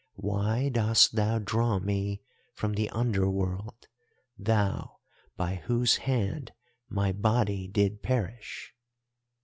Why 0.17 0.69
dost 0.69 1.13
thou 1.15 1.37
draw 1.37 1.77
me 1.77 2.23
from 2.55 2.73
the 2.73 2.89
Under 2.89 3.29
World, 3.29 3.87
thou 4.35 4.97
by 5.37 5.57
whose 5.65 5.97
hand 5.97 6.53
my 6.89 7.11
body 7.11 7.67
did 7.67 8.01
perish? 8.01 8.73